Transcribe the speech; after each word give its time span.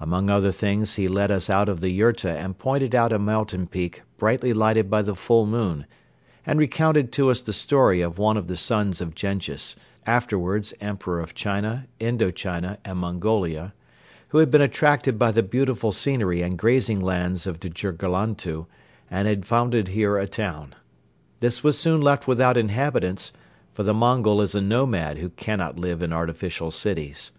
Among 0.00 0.28
other 0.28 0.50
things 0.50 0.96
he 0.96 1.06
led 1.06 1.30
us 1.30 1.48
out 1.48 1.68
of 1.68 1.78
the 1.80 1.90
yurta 1.92 2.34
and 2.36 2.58
pointed 2.58 2.96
out 2.96 3.12
a 3.12 3.18
mountain 3.20 3.68
peak 3.68 4.02
brightly 4.16 4.52
lighted 4.52 4.90
by 4.90 5.02
the 5.02 5.14
full 5.14 5.46
moon 5.46 5.86
and 6.44 6.58
recounted 6.58 7.12
to 7.12 7.30
us 7.30 7.42
the 7.42 7.52
story 7.52 8.00
of 8.00 8.18
one 8.18 8.36
of 8.36 8.48
the 8.48 8.56
sons 8.56 9.00
of 9.00 9.14
Jenghiz, 9.14 9.76
afterwards 10.04 10.74
Emperor 10.80 11.20
of 11.20 11.32
China, 11.32 11.86
Indo 12.00 12.32
China 12.32 12.78
and 12.84 12.98
Mongolia, 12.98 13.72
who 14.30 14.38
had 14.38 14.50
been 14.50 14.60
attracted 14.62 15.16
by 15.16 15.30
the 15.30 15.44
beautiful 15.44 15.92
scenery 15.92 16.42
and 16.42 16.58
grazing 16.58 17.00
lands 17.00 17.46
of 17.46 17.60
Djirgalantu 17.60 18.66
and 19.08 19.28
had 19.28 19.46
founded 19.46 19.86
here 19.86 20.16
a 20.18 20.26
town. 20.26 20.74
This 21.38 21.62
was 21.62 21.78
soon 21.78 22.00
left 22.00 22.26
without 22.26 22.56
inhabitants, 22.56 23.32
for 23.74 23.84
the 23.84 23.94
Mongol 23.94 24.42
is 24.42 24.56
a 24.56 24.60
nomad 24.60 25.18
who 25.18 25.28
cannot 25.28 25.78
live 25.78 26.02
in 26.02 26.12
artificial 26.12 26.72
cities. 26.72 27.30